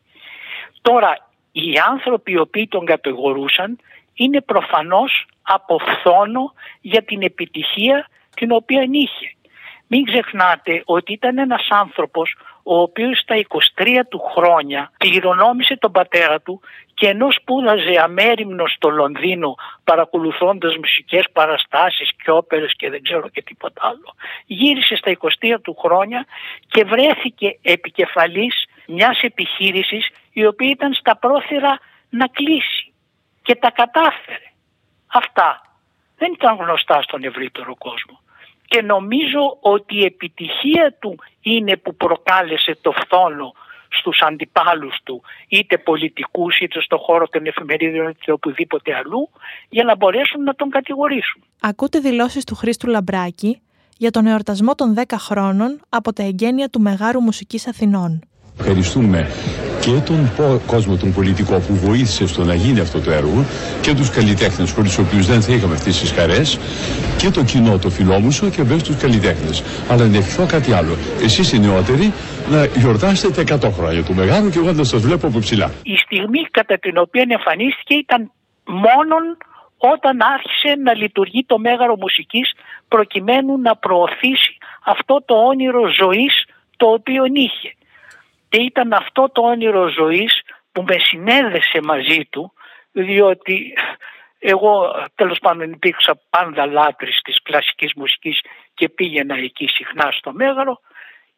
Τώρα 0.83 1.31
οι 1.53 1.79
άνθρωποι 1.91 2.33
οι 2.33 2.39
οποίοι 2.39 2.69
τον 2.69 2.85
κατηγορούσαν 2.85 3.79
είναι 4.15 4.41
προφανώς 4.41 5.27
από 5.43 5.79
φθόνο 5.79 6.53
για 6.81 7.03
την 7.03 7.23
επιτυχία 7.23 8.09
την 8.35 8.53
οποία 8.53 8.87
είχε. 8.91 9.35
Μην 9.93 10.05
ξεχνάτε 10.05 10.83
ότι 10.85 11.13
ήταν 11.13 11.39
ένας 11.39 11.67
άνθρωπος 11.71 12.37
ο 12.63 12.81
οποίος 12.81 13.19
στα 13.19 13.35
23 13.77 14.01
του 14.09 14.19
χρόνια 14.19 14.93
κληρονόμησε 14.97 15.77
τον 15.77 15.93
πατέρα 15.93 16.41
του 16.41 16.61
και 16.95 17.07
ενώ 17.07 17.31
σπούδαζε 17.31 18.01
αμέριμνο 18.03 18.67
στο 18.67 18.89
Λονδίνο 18.89 19.55
παρακολουθώντας 19.85 20.77
μουσικές 20.77 21.25
παραστάσεις 21.33 22.11
και 22.23 22.31
όπερες 22.31 22.75
και 22.77 22.91
δεν 22.91 23.03
ξέρω 23.03 23.29
και 23.29 23.43
τίποτα 23.43 23.81
άλλο 23.85 24.15
γύρισε 24.47 24.97
στα 24.97 25.17
23 25.41 25.57
του 25.63 25.77
χρόνια 25.79 26.27
και 26.69 26.85
βρέθηκε 26.85 27.59
επικεφαλής 27.63 28.67
μιας 28.87 29.23
επιχείρησης 29.23 30.09
η 30.33 30.47
οποία 30.47 30.71
ήταν 30.71 30.95
στα 30.95 31.17
πρόθυρα 31.17 31.79
να 32.11 32.27
κλείσει 32.27 32.93
και 33.43 33.55
τα 33.55 33.71
κατάφερε. 33.71 34.53
Αυτά 35.07 35.63
δεν 36.19 36.33
ήταν 36.33 36.57
γνωστά 36.57 37.03
στον 37.03 37.25
ευρύτερο 37.25 37.77
κόσμο 37.77 38.21
και 38.71 38.83
νομίζω 38.83 39.59
ότι 39.61 39.97
η 39.97 40.05
επιτυχία 40.05 40.97
του 40.99 41.19
είναι 41.41 41.77
που 41.77 41.95
προκάλεσε 41.95 42.77
το 42.81 42.93
φθόνο 42.93 43.53
στους 43.89 44.23
αντιπάλους 44.23 44.97
του 45.05 45.23
είτε 45.49 45.79
πολιτικούς 45.79 46.59
είτε 46.59 46.81
στο 46.81 46.97
χώρο 46.99 47.29
των 47.29 47.47
εφημερίδων 47.47 48.09
είτε 48.09 48.33
οπουδήποτε 48.33 48.95
αλλού 48.95 49.29
για 49.69 49.85
να 49.85 49.97
μπορέσουν 49.97 50.43
να 50.43 50.55
τον 50.55 50.71
κατηγορήσουν. 50.71 51.43
Ακούτε 51.61 51.99
δηλώσεις 51.99 52.45
του 52.45 52.55
Χρήστου 52.55 52.87
Λαμπράκη 52.89 53.61
για 53.97 54.11
τον 54.11 54.27
εορτασμό 54.27 54.75
των 54.75 54.95
10 54.97 55.03
χρόνων 55.19 55.81
από 55.89 56.13
τα 56.13 56.23
εγγένεια 56.23 56.69
του 56.69 56.81
Μεγάρου 56.81 57.21
Μουσικής 57.21 57.67
Αθηνών. 57.67 58.21
Ευχαριστούμε 58.61 59.29
και 59.81 59.91
τον 60.07 60.31
κόσμο 60.67 60.97
τον 60.97 61.13
πολιτικό 61.13 61.55
που 61.67 61.75
βοήθησε 61.75 62.27
στο 62.27 62.45
να 62.45 62.55
γίνει 62.55 62.81
αυτό 62.81 63.01
το 63.01 63.11
έργο 63.11 63.45
και 63.83 63.95
τους 63.95 64.11
καλλιτέχνες 64.11 64.73
χωρίς 64.73 64.95
τους 64.95 65.07
οποίους 65.07 65.27
δεν 65.27 65.41
θα 65.43 65.53
είχαμε 65.53 65.75
αυτές 65.75 66.01
τις 66.01 66.13
χαρές 66.13 66.59
και 67.19 67.31
το 67.31 67.45
κοινό 67.45 67.79
το 67.79 67.91
φιλόμουσο 67.91 68.49
και 68.49 68.63
βέβαια 68.63 68.85
τους 68.85 68.97
καλλιτέχνες. 68.97 69.63
Αλλά 69.91 70.07
να 70.07 70.17
ευχηθώ 70.17 70.47
κάτι 70.47 70.73
άλλο. 70.73 70.95
Εσείς 71.23 71.53
οι 71.53 71.59
νεότεροι 71.59 72.13
να 72.51 72.65
γιορτάσετε 72.65 73.41
100 73.41 73.71
χρόνια 73.77 74.03
του 74.05 74.15
Μεγάλου 74.15 74.51
και 74.51 74.59
εγώ 74.59 74.73
να 74.73 74.85
σας 74.85 75.01
βλέπω 75.01 75.27
από 75.27 75.39
ψηλά. 75.39 75.71
Η 75.83 75.97
στιγμή 75.97 76.41
κατά 76.51 76.79
την 76.79 76.97
οποία 76.99 77.25
εμφανίστηκε 77.29 77.95
ήταν 77.95 78.31
μόνον 78.65 79.25
όταν 79.79 80.19
άρχισε 80.35 80.71
να 80.83 80.95
λειτουργεί 80.95 81.45
το 81.47 81.59
Μέγαρο 81.59 81.97
Μουσικής 81.97 82.53
προκειμένου 82.89 83.59
να 83.59 83.77
προωθήσει 83.77 84.57
αυτό 84.85 85.23
το 85.25 85.35
όνειρο 85.35 85.83
ζωής 86.03 86.45
το 86.77 86.87
οποίο 86.87 87.25
είχε. 87.33 87.75
Και 88.51 88.61
ήταν 88.61 88.93
αυτό 88.93 89.31
το 89.33 89.43
όνειρο 89.43 89.89
ζωής 89.89 90.43
που 90.73 90.83
με 90.83 90.99
συνέδεσε 90.99 91.81
μαζί 91.83 92.25
του 92.31 92.53
διότι 92.93 93.73
εγώ 94.39 94.95
τέλος 95.15 95.39
πάντων 95.39 95.73
υπήρξα 95.73 96.21
πάντα 96.31 96.67
λάτρης 96.67 97.21
της 97.25 97.43
κλασικής 97.43 97.93
μουσικής 97.97 98.41
και 98.75 98.89
πήγαινα 98.89 99.37
εκεί 99.37 99.67
συχνά 99.67 100.11
στο 100.11 100.33
Μέγαρο 100.33 100.81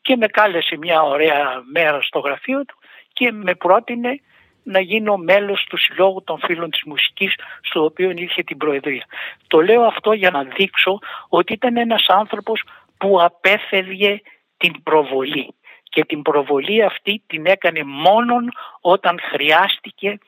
και 0.01 0.17
με 0.17 0.27
κάλεσε 0.27 0.77
μια 0.77 1.03
ωραία 1.03 1.63
μέρα 1.73 2.03
στο 2.03 2.19
γραφείο 2.19 2.65
του 2.65 2.79
και 3.13 3.33
με 3.33 3.55
πρότεινε 3.55 4.21
να 4.63 4.81
γίνω 4.81 5.17
μέλος 5.17 5.65
του 5.69 5.77
Συλλόγου 5.77 6.23
των 6.25 6.39
Φίλων 6.39 6.71
της 6.71 6.83
Μουσικής 6.87 7.35
στο 7.61 7.85
οποίο 7.85 8.11
είχε 8.11 8.43
την 8.43 8.57
Προεδρία. 8.57 9.05
Το 9.47 9.61
λέω 9.61 9.83
αυτό 9.83 10.13
για 10.13 10.31
να 10.31 10.43
δείξω 10.43 10.99
ότι 11.29 11.53
ήταν 11.53 11.77
ένας 11.77 12.05
άνθρωπος 12.09 12.63
που 12.97 13.23
απέφευγε 13.23 14.21
την 14.57 14.83
προβολή 14.83 15.55
και 15.93 16.05
την 16.05 16.23
προβολή 16.23 16.85
αυτή 16.85 17.23
την 17.27 17.47
έκανε 17.47 17.83
μόνον 17.85 18.53
όταν 18.81 19.19
χρειάστηκε 19.33 20.19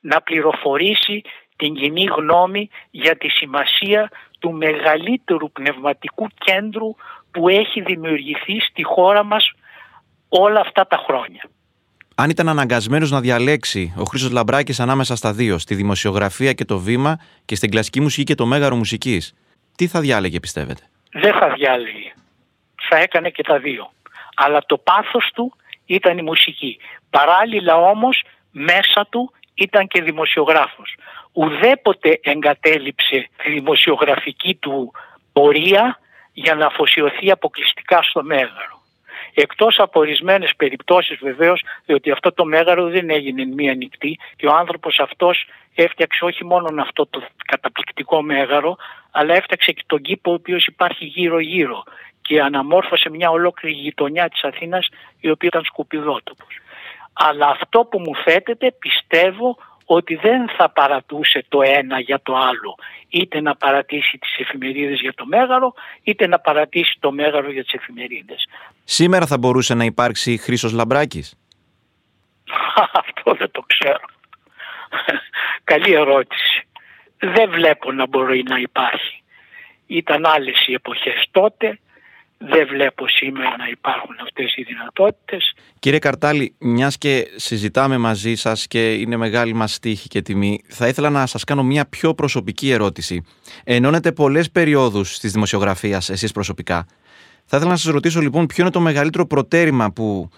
να 0.00 0.20
πληροφορήσει 0.20 1.22
την 1.56 1.74
κοινή 1.74 2.04
γνώμη 2.04 2.68
για 2.90 3.16
τη 3.16 3.28
σημασία 3.28 4.10
του 4.38 4.52
μεγαλύτερου 4.52 5.50
πνευματικού 5.52 6.26
κέντρου 6.34 6.94
που 7.30 7.48
έχει 7.48 7.80
δημιουργηθεί 7.80 8.60
στη 8.60 8.82
χώρα 8.82 9.24
μας 9.24 9.52
όλα 10.28 10.60
αυτά 10.60 10.86
τα 10.86 10.96
χρόνια. 11.06 11.42
Αν 12.14 12.30
ήταν 12.30 12.48
αναγκασμένος 12.48 13.10
να 13.10 13.20
διαλέξει 13.20 13.94
ο 13.98 14.02
Χρήστος 14.04 14.30
Λαμπράκης 14.30 14.80
ανάμεσα 14.80 15.16
στα 15.16 15.32
δύο, 15.32 15.58
στη 15.58 15.74
δημοσιογραφία 15.74 16.52
και 16.52 16.64
το 16.64 16.78
βήμα 16.78 17.20
και 17.44 17.54
στην 17.54 17.70
κλασική 17.70 18.00
μουσική 18.00 18.24
και 18.24 18.34
το 18.34 18.46
μέγαρο 18.46 18.76
μουσικής, 18.76 19.34
τι 19.76 19.86
θα 19.86 20.00
διάλεγε, 20.00 20.40
πιστεύετε; 20.40 20.82
Δεν 21.12 21.32
θα 21.32 21.52
διάλεγε. 21.52 22.12
Θα 22.88 22.96
έκανε 22.96 23.30
και 23.30 23.42
τα 23.42 23.58
δύο 23.58 23.90
αλλά 24.44 24.60
το 24.66 24.78
πάθος 24.78 25.30
του 25.34 25.52
ήταν 25.86 26.18
η 26.18 26.22
μουσική. 26.22 26.78
Παράλληλα 27.10 27.76
όμως 27.76 28.22
μέσα 28.50 29.06
του 29.10 29.32
ήταν 29.54 29.86
και 29.86 30.02
δημοσιογράφος. 30.02 30.96
Ουδέποτε 31.32 32.20
εγκατέλειψε 32.22 33.28
τη 33.36 33.50
δημοσιογραφική 33.50 34.54
του 34.54 34.92
πορεία 35.32 35.98
για 36.32 36.54
να 36.54 36.66
αφοσιωθεί 36.66 37.30
αποκλειστικά 37.30 38.02
στο 38.02 38.22
μέγαρο. 38.22 38.78
Εκτός 39.34 39.78
από 39.78 40.00
ορισμένες 40.00 40.52
περιπτώσεις 40.56 41.18
βεβαίως, 41.18 41.62
διότι 41.86 42.10
αυτό 42.10 42.32
το 42.32 42.44
μέγαρο 42.44 42.88
δεν 42.88 43.10
έγινε 43.10 43.44
μία 43.44 43.74
νυχτή 43.74 44.18
και 44.36 44.46
ο 44.46 44.54
άνθρωπος 44.54 44.98
αυτός 44.98 45.46
έφτιαξε 45.74 46.24
όχι 46.24 46.44
μόνο 46.44 46.82
αυτό 46.82 47.06
το 47.06 47.22
καταπληκτικό 47.46 48.22
μέγαρο, 48.22 48.76
αλλά 49.10 49.34
έφτιαξε 49.34 49.72
και 49.72 49.82
τον 49.86 50.00
κήπο 50.00 50.30
ο 50.30 50.34
οποίος 50.34 50.66
υπάρχει 50.66 51.04
γύρω-γύρω 51.04 51.84
και 52.30 52.40
αναμόρφωσε 52.40 53.10
μια 53.10 53.30
ολόκληρη 53.30 53.76
γειτονιά 53.76 54.28
της 54.28 54.44
Αθήνας 54.44 54.88
η 55.20 55.30
οποία 55.30 55.48
ήταν 55.52 55.64
σκουπιδότοπος. 55.64 56.58
Αλλά 57.12 57.46
αυτό 57.46 57.80
που 57.84 57.98
μου 57.98 58.16
θέτεται 58.24 58.72
πιστεύω 58.78 59.56
ότι 59.84 60.14
δεν 60.14 60.48
θα 60.56 60.70
παρατούσε 60.70 61.44
το 61.48 61.62
ένα 61.62 62.00
για 62.00 62.20
το 62.22 62.36
άλλο. 62.36 62.74
Είτε 63.08 63.40
να 63.40 63.56
παρατήσει 63.56 64.18
τις 64.18 64.38
εφημερίδες 64.38 65.00
για 65.00 65.14
το 65.14 65.26
Μέγαρο, 65.26 65.74
είτε 66.02 66.26
να 66.26 66.38
παρατήσει 66.38 66.96
το 67.00 67.12
Μέγαρο 67.12 67.50
για 67.50 67.62
τις 67.62 67.72
εφημερίδες. 67.72 68.48
Σήμερα 68.84 69.26
θα 69.26 69.38
μπορούσε 69.38 69.74
να 69.74 69.84
υπάρξει 69.84 70.36
Χρήσος 70.36 70.72
Λαμπράκης; 70.72 71.34
Αυτό 73.02 73.34
δεν 73.34 73.50
το 73.50 73.64
ξέρω. 73.66 74.04
Καλή 75.70 75.92
ερώτηση. 75.92 76.68
Δεν 77.18 77.50
βλέπω 77.50 77.92
να 77.92 78.06
μπορεί 78.06 78.42
να 78.48 78.58
υπάρχει. 78.58 79.22
Ήταν 79.86 80.26
άλλες 80.26 80.66
οι 80.66 80.72
εποχές 80.72 81.26
τότε 81.30 81.78
δεν 82.42 82.66
βλέπω 82.66 83.08
σήμερα 83.08 83.56
να 83.56 83.68
υπάρχουν 83.68 84.14
αυτές 84.22 84.54
οι 84.56 84.62
δυνατότητες. 84.62 85.54
Κύριε 85.78 85.98
Καρτάλη, 85.98 86.54
μιας 86.58 86.98
και 86.98 87.26
συζητάμε 87.36 87.98
μαζί 87.98 88.34
σας 88.34 88.66
και 88.66 88.92
είναι 88.92 89.16
μεγάλη 89.16 89.52
μας 89.52 89.78
τύχη 89.78 90.08
και 90.08 90.22
τιμή, 90.22 90.60
θα 90.68 90.88
ήθελα 90.88 91.10
να 91.10 91.26
σας 91.26 91.44
κάνω 91.44 91.62
μια 91.62 91.86
πιο 91.86 92.14
προσωπική 92.14 92.70
ερώτηση. 92.70 93.22
Ενώνετε 93.64 94.12
πολλές 94.12 94.50
περιόδους 94.50 95.18
της 95.18 95.32
δημοσιογραφίας 95.32 96.10
εσείς 96.10 96.32
προσωπικά. 96.32 96.86
Θα 97.44 97.56
ήθελα 97.56 97.70
να 97.70 97.76
σας 97.76 97.92
ρωτήσω 97.92 98.20
λοιπόν 98.20 98.46
ποιο 98.46 98.62
είναι 98.62 98.72
το 98.72 98.80
μεγαλύτερο 98.80 99.26
προτέρημα 99.26 99.92
που 99.92 100.28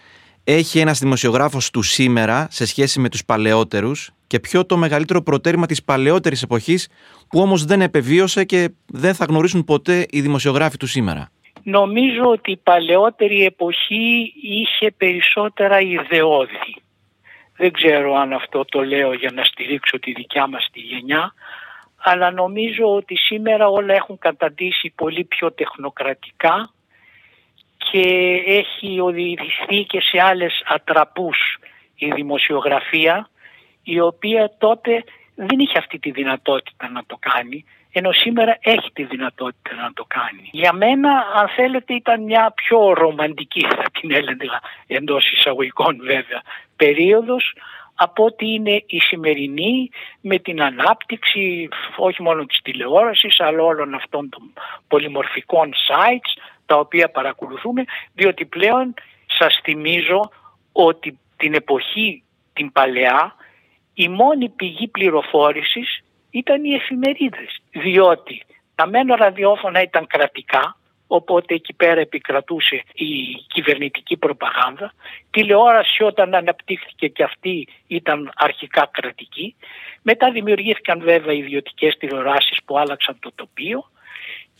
έχει 0.44 0.78
ένας 0.78 0.98
δημοσιογράφος 0.98 1.70
του 1.70 1.82
σήμερα 1.82 2.46
σε 2.50 2.66
σχέση 2.66 3.00
με 3.00 3.08
τους 3.08 3.24
παλαιότερους 3.24 4.10
και 4.26 4.40
ποιο 4.40 4.66
το 4.66 4.76
μεγαλύτερο 4.76 5.22
προτέρημα 5.22 5.66
της 5.66 5.82
παλαιότερης 5.82 6.42
εποχής 6.42 6.88
που 7.28 7.40
όμως 7.40 7.64
δεν 7.64 7.80
επεβίωσε 7.80 8.44
και 8.44 8.70
δεν 8.86 9.14
θα 9.14 9.24
γνωρίσουν 9.24 9.64
ποτέ 9.64 10.06
οι 10.10 10.20
δημοσιογράφοι 10.20 10.76
του 10.76 10.86
σήμερα; 10.86 11.30
Νομίζω 11.62 12.22
ότι 12.24 12.50
η 12.50 12.56
παλαιότερη 12.56 13.44
εποχή 13.44 14.32
είχε 14.42 14.90
περισσότερα 14.90 15.80
ιδεώδη. 15.80 16.82
Δεν 17.56 17.72
ξέρω 17.72 18.14
αν 18.14 18.32
αυτό 18.32 18.64
το 18.64 18.84
λέω 18.84 19.12
για 19.12 19.30
να 19.34 19.44
στηρίξω 19.44 19.98
τη 19.98 20.12
δικιά 20.12 20.46
μας 20.46 20.68
τη 20.72 20.80
γενιά, 20.80 21.34
αλλά 21.96 22.30
νομίζω 22.30 22.94
ότι 22.94 23.16
σήμερα 23.16 23.66
όλα 23.68 23.94
έχουν 23.94 24.18
καταντήσει 24.18 24.92
πολύ 24.96 25.24
πιο 25.24 25.52
τεχνοκρατικά 25.52 26.70
και 27.76 28.02
έχει 28.46 29.00
οδηγηθεί 29.00 29.84
και 29.86 30.00
σε 30.00 30.20
άλλες 30.20 30.62
ατραπούς 30.66 31.58
η 31.94 32.10
δημοσιογραφία 32.10 33.30
η 33.82 34.00
οποία 34.00 34.52
τότε 34.58 35.04
δεν 35.34 35.58
είχε 35.58 35.78
αυτή 35.78 35.98
τη 35.98 36.10
δυνατότητα 36.10 36.88
να 36.88 37.04
το 37.06 37.16
κάνει 37.20 37.64
ενώ 37.92 38.12
σήμερα 38.12 38.58
έχει 38.60 38.92
τη 38.92 39.04
δυνατότητα 39.04 39.74
να 39.74 39.92
το 39.92 40.04
κάνει. 40.08 40.48
Για 40.52 40.72
μένα 40.72 41.26
αν 41.34 41.48
θέλετε 41.48 41.94
ήταν 41.94 42.22
μια 42.22 42.52
πιο 42.54 42.92
ρομαντική 42.92 43.60
θα 43.60 43.84
την 44.00 44.10
έλεγα 44.12 44.60
εντός 44.86 45.32
εισαγωγικών 45.32 45.98
βέβαια 46.02 46.42
περίοδος 46.76 47.54
από 47.94 48.24
ότι 48.24 48.46
είναι 48.46 48.82
η 48.86 49.00
σημερινή 49.00 49.90
με 50.20 50.38
την 50.38 50.62
ανάπτυξη 50.62 51.68
όχι 51.96 52.22
μόνο 52.22 52.44
της 52.44 52.60
τηλεόρασης 52.62 53.40
αλλά 53.40 53.62
όλων 53.62 53.94
αυτών 53.94 54.28
των 54.28 54.52
πολυμορφικών 54.88 55.72
sites 55.72 56.42
τα 56.66 56.78
οποία 56.78 57.10
παρακολουθούμε 57.10 57.84
διότι 58.14 58.44
πλέον 58.44 58.94
σας 59.26 59.60
θυμίζω 59.62 60.30
ότι 60.72 61.18
την 61.36 61.54
εποχή 61.54 62.22
την 62.52 62.72
παλαιά 62.72 63.34
η 63.94 64.08
μόνη 64.08 64.48
πηγή 64.48 64.88
πληροφόρησης 64.88 66.02
ήταν 66.32 66.64
οι 66.64 66.74
εφημερίδες 66.74 67.62
διότι 67.70 68.42
τα 68.74 68.86
μένω 68.86 69.14
ραδιόφωνα 69.14 69.82
ήταν 69.82 70.06
κρατικά 70.06 70.76
οπότε 71.06 71.54
εκεί 71.54 71.72
πέρα 71.72 72.00
επικρατούσε 72.00 72.82
η 72.94 73.34
κυβερνητική 73.46 74.16
προπαγάνδα. 74.16 74.92
Τηλεόραση 75.30 76.02
όταν 76.02 76.34
αναπτύχθηκε 76.34 77.08
και 77.08 77.22
αυτή 77.22 77.68
ήταν 77.86 78.32
αρχικά 78.34 78.88
κρατική. 78.90 79.54
Μετά 80.02 80.30
δημιουργήθηκαν 80.30 81.00
βέβαια 81.00 81.34
ιδιωτικές 81.34 81.96
τηλεοράσεις 81.96 82.58
που 82.64 82.78
άλλαξαν 82.78 83.16
το 83.20 83.32
τοπίο 83.34 83.90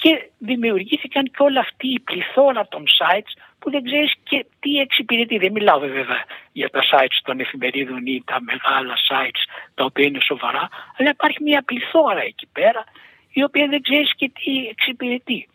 και 0.03 0.31
δημιουργήθηκαν 0.39 1.25
και 1.25 1.43
όλα 1.43 1.61
αυτή 1.61 1.89
η 1.89 2.01
πληθώρα 2.01 2.69
των 2.69 2.85
sites 2.99 3.33
που 3.59 3.71
δεν 3.71 3.85
ξέρεις 3.85 4.13
και 4.23 4.47
τι 4.61 4.79
εξυπηρετεί. 4.79 5.39
Δεν 5.39 5.53
μιλάω 5.53 5.79
βέβαια 5.79 6.25
για 6.53 6.71
τα 6.71 6.81
sites 6.91 7.19
των 7.23 7.41
εφημερίδων 7.41 8.07
ή 8.07 8.23
τα 8.25 8.39
μεγάλα 8.41 8.95
sites 9.09 9.43
τα 9.75 9.85
οποία 9.85 10.07
είναι 10.07 10.21
σοβαρά, 10.21 10.69
αλλά 10.97 11.11
υπάρχει 11.11 11.43
μια 11.43 11.63
πληθώρα 11.63 12.21
εκεί 12.21 12.47
πέρα 12.53 12.85
η 13.33 13.43
οποία 13.43 13.67
δεν 13.67 13.83
ξέρεις 13.83 14.15
και 14.15 14.29
τι 14.29 14.67
εξυπηρετεί. 14.69 15.49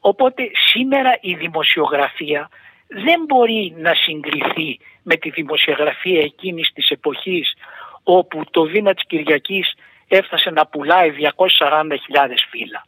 Οπότε 0.00 0.50
σήμερα 0.72 1.18
η 1.20 1.34
δημοσιογραφία 1.34 2.48
δεν 2.88 3.24
μπορεί 3.26 3.74
να 3.76 3.94
συγκριθεί 3.94 4.78
με 5.02 5.16
τη 5.16 5.30
δημοσιογραφία 5.30 6.20
εκείνης 6.20 6.72
της 6.72 6.88
εποχής 6.88 7.54
όπου 8.02 8.44
το 8.50 8.62
βήμα 8.62 8.94
της 8.94 9.06
Κυριακής 9.06 9.74
έφτασε 10.08 10.50
να 10.50 10.66
πουλάει 10.66 11.12
240.000 11.58 11.88
φύλλα 12.50 12.86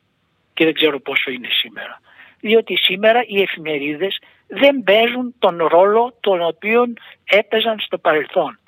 και 0.58 0.64
δεν 0.64 0.74
ξέρω 0.74 1.00
πόσο 1.00 1.30
είναι 1.30 1.48
σήμερα. 1.50 2.00
Διότι 2.40 2.76
σήμερα 2.76 3.24
οι 3.26 3.40
εφημερίδες 3.42 4.18
δεν 4.46 4.82
παίζουν 4.82 5.34
τον 5.38 5.66
ρόλο 5.66 6.14
τον 6.20 6.42
οποίο 6.42 6.84
έπαιζαν 7.24 7.78
στο 7.78 7.98
παρελθόν. 7.98 8.58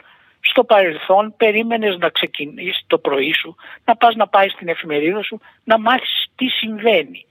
Στο 0.41 0.65
παρελθόν 0.65 1.35
περίμενες 1.37 1.97
να 1.99 2.09
ξεκινήσεις 2.09 2.85
το 2.87 2.99
πρωί 2.99 3.33
σου, 3.33 3.57
να 3.85 3.97
πας 3.97 4.15
να 4.15 4.27
πάεις 4.29 4.53
στην 4.53 4.69
εφημερίδα 4.69 5.23
σου, 5.23 5.41
να 5.65 5.79
μάθεις 5.79 6.27
τι 6.37 6.47
συμβαίνει. 6.49 7.27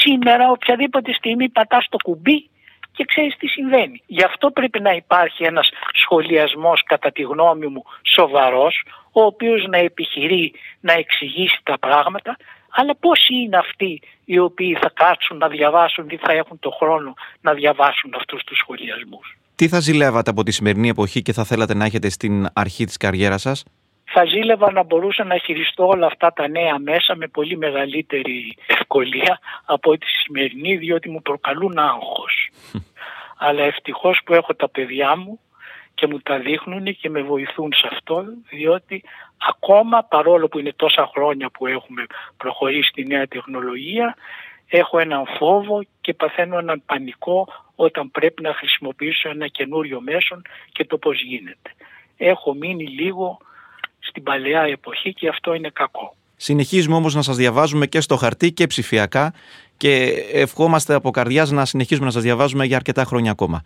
Σήμερα 0.00 0.50
οποιαδήποτε 0.50 1.12
στιγμή 1.12 1.48
πατάς 1.48 1.86
το 1.88 1.96
κουμπί 2.02 2.48
και 2.92 3.04
ξέρεις 3.04 3.36
τι 3.36 3.46
συμβαίνει. 3.46 4.02
Γι' 4.06 4.24
αυτό 4.24 4.50
πρέπει 4.50 4.80
να 4.80 4.92
υπάρχει 4.92 5.44
ένας 5.44 5.70
σχολιασμός 5.92 6.82
κατά 6.82 7.12
τη 7.12 7.22
γνώμη 7.22 7.66
μου 7.66 7.82
σοβαρός, 8.02 8.86
ο 9.12 9.22
οποίος 9.22 9.66
να 9.66 9.78
επιχειρεί 9.78 10.52
να 10.80 10.92
εξηγήσει 10.92 11.60
τα 11.62 11.78
πράγματα 11.78 12.36
αλλά 12.76 12.96
πόσοι 12.96 13.34
είναι 13.34 13.56
αυτοί 13.56 14.00
οι 14.24 14.38
οποίοι 14.38 14.74
θα 14.74 14.90
κάτσουν 14.94 15.36
να 15.36 15.48
διαβάσουν 15.48 16.08
ή 16.08 16.16
θα 16.16 16.32
έχουν 16.32 16.58
το 16.58 16.70
χρόνο 16.70 17.14
να 17.40 17.54
διαβάσουν 17.54 18.14
αυτούς 18.16 18.44
τους 18.44 18.58
σχολιασμούς; 18.58 19.36
Τι 19.54 19.68
θα 19.68 19.80
ζηλεύατε 19.80 20.30
από 20.30 20.42
τη 20.42 20.52
σημερινή 20.52 20.88
εποχή 20.88 21.22
και 21.22 21.32
θα 21.32 21.44
θέλατε 21.44 21.74
να 21.74 21.84
έχετε 21.84 22.08
στην 22.08 22.48
αρχή 22.52 22.84
της 22.84 22.96
καριέρας 22.96 23.40
σας; 23.40 23.64
Θα 24.04 24.24
ζήλευα 24.24 24.72
να 24.72 24.82
μπορούσα 24.82 25.24
να 25.24 25.36
χειριστώ 25.36 25.86
όλα 25.86 26.06
αυτά 26.06 26.32
τα 26.32 26.48
νέα 26.48 26.78
μέσα 26.78 27.16
με 27.16 27.26
πολύ 27.26 27.56
μεγαλύτερη 27.56 28.56
ευκολία 28.66 29.38
από 29.64 29.98
τη 29.98 30.06
σημερινή 30.06 30.76
διότι 30.76 31.10
μου 31.10 31.22
προκαλούν 31.22 31.78
άγχος. 31.78 32.50
Αλλά 33.38 33.62
ευτυχώς 33.62 34.20
που 34.24 34.34
έχω 34.34 34.54
τα 34.54 34.68
παιδιά 34.68 35.16
μου 35.16 35.40
και 35.94 36.06
μου 36.06 36.18
τα 36.18 36.38
δείχνουν 36.38 36.96
και 36.96 37.10
με 37.10 37.22
βοηθούν 37.22 37.72
σε 37.72 37.88
αυτό 37.92 38.24
διότι 38.50 39.04
ακόμα 39.48 40.04
παρόλο 40.04 40.48
που 40.48 40.58
είναι 40.58 40.72
τόσα 40.76 41.10
χρόνια 41.14 41.50
που 41.50 41.66
έχουμε 41.66 42.06
προχωρήσει 42.36 42.88
στη 42.88 43.06
νέα 43.06 43.26
τεχνολογία 43.26 44.16
έχω 44.68 44.98
έναν 44.98 45.24
φόβο 45.38 45.84
και 46.00 46.14
παθαίνω 46.14 46.58
έναν 46.58 46.82
πανικό 46.86 47.48
όταν 47.74 48.10
πρέπει 48.10 48.42
να 48.42 48.54
χρησιμοποιήσω 48.54 49.28
ένα 49.28 49.46
καινούριο 49.46 50.00
μέσον 50.00 50.42
και 50.72 50.84
το 50.84 50.98
πώς 50.98 51.22
γίνεται. 51.22 51.70
Έχω 52.16 52.54
μείνει 52.54 52.86
λίγο 52.86 53.38
στην 53.98 54.22
παλαιά 54.22 54.62
εποχή 54.62 55.12
και 55.12 55.28
αυτό 55.28 55.54
είναι 55.54 55.70
κακό. 55.72 56.14
Συνεχίζουμε 56.36 56.96
όμως 56.96 57.14
να 57.14 57.22
σας 57.22 57.36
διαβάζουμε 57.36 57.86
και 57.86 58.00
στο 58.00 58.16
χαρτί 58.16 58.52
και 58.52 58.66
ψηφιακά 58.66 59.34
και 59.76 60.04
ευχόμαστε 60.32 60.94
από 60.94 61.10
καρδιάς 61.10 61.50
να 61.50 61.64
συνεχίζουμε 61.64 62.06
να 62.06 62.12
σας 62.12 62.22
διαβάζουμε 62.22 62.64
για 62.64 62.76
αρκετά 62.76 63.04
χρόνια 63.04 63.30
ακόμα. 63.30 63.62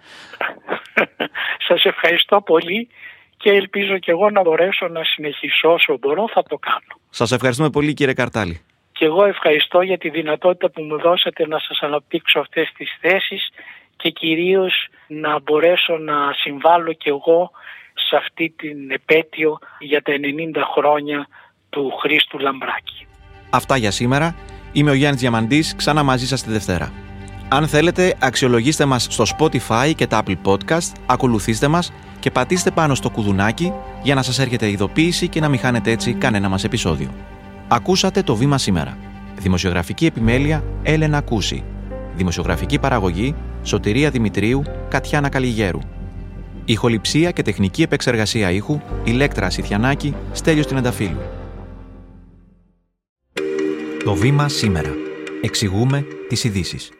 Σας 1.68 1.84
ευχαριστώ 1.84 2.40
πολύ 2.40 2.88
και 3.36 3.50
ελπίζω 3.50 3.98
και 3.98 4.10
εγώ 4.10 4.30
να 4.30 4.42
μπορέσω 4.42 4.88
να 4.88 5.04
συνεχίσω 5.04 5.72
όσο 5.72 5.98
μπορώ 6.00 6.28
θα 6.34 6.42
το 6.42 6.56
κάνω. 6.56 7.00
Σας 7.10 7.32
ευχαριστούμε 7.32 7.70
πολύ 7.70 7.94
κύριε 7.94 8.14
Καρτάλη. 8.14 8.60
Και 8.92 9.04
εγώ 9.04 9.24
ευχαριστώ 9.24 9.80
για 9.80 9.98
τη 9.98 10.08
δυνατότητα 10.08 10.70
που 10.70 10.82
μου 10.82 10.98
δώσατε 10.98 11.46
να 11.46 11.58
σας 11.58 11.80
αναπτύξω 11.80 12.38
αυτές 12.40 12.72
τις 12.76 12.96
θέσεις 13.00 13.48
και 13.96 14.10
κυρίως 14.10 14.88
να 15.06 15.40
μπορέσω 15.40 15.96
να 15.96 16.32
συμβάλλω 16.32 16.92
και 16.92 17.08
εγώ 17.08 17.50
σε 17.94 18.16
αυτή 18.16 18.54
την 18.56 18.90
επέτειο 18.90 19.58
για 19.78 20.02
τα 20.02 20.12
90 20.12 20.18
χρόνια 20.74 21.28
του 21.70 21.90
Χρήστου 22.00 22.38
Λαμπράκη. 22.38 23.06
Αυτά 23.50 23.76
για 23.76 23.90
σήμερα. 23.90 24.34
Είμαι 24.72 24.90
ο 24.90 24.94
Γιάννης 24.94 25.20
Διαμαντής, 25.20 25.76
ξανά 25.76 26.02
μαζί 26.02 26.26
σας 26.26 26.42
τη 26.42 26.50
Δευτέρα. 26.50 27.07
Αν 27.50 27.68
θέλετε, 27.68 28.14
αξιολογήστε 28.18 28.84
μας 28.84 29.06
στο 29.10 29.24
Spotify 29.38 29.92
και 29.94 30.06
τα 30.06 30.22
Apple 30.26 30.36
Podcast, 30.44 30.92
ακολουθήστε 31.06 31.68
μας 31.68 31.92
και 32.20 32.30
πατήστε 32.30 32.70
πάνω 32.70 32.94
στο 32.94 33.10
κουδουνάκι 33.10 33.72
για 34.02 34.14
να 34.14 34.22
σας 34.22 34.38
έρχεται 34.38 34.70
ειδοποίηση 34.70 35.28
και 35.28 35.40
να 35.40 35.48
μην 35.48 35.58
χάνετε 35.58 35.90
έτσι 35.90 36.12
κανένα 36.12 36.48
μας 36.48 36.64
επεισόδιο. 36.64 37.10
Ακούσατε 37.68 38.22
το 38.22 38.36
βήμα 38.36 38.58
σήμερα. 38.58 38.98
Δημοσιογραφική 39.38 40.06
επιμέλεια 40.06 40.64
Έλενα 40.82 41.20
Κούση. 41.20 41.64
Δημοσιογραφική 42.16 42.78
παραγωγή 42.78 43.34
Σωτηρία 43.62 44.10
Δημητρίου 44.10 44.62
Κατιάνα 44.88 45.28
Καλιγέρου. 45.28 45.78
Ηχοληψία 46.64 47.30
και 47.30 47.42
τεχνική 47.42 47.82
επεξεργασία 47.82 48.50
ήχου 48.50 48.80
Ηλέκτρα 49.04 49.50
Σιθιανάκη 49.50 50.14
Στέλιος 50.32 50.66
Τινανταφύλου. 50.66 51.20
Το 54.04 54.14
βήμα 54.14 54.48
σήμερα. 54.48 54.90
Εξηγούμε 55.42 56.06
τις 56.28 56.44
ειδήσεις. 56.44 56.90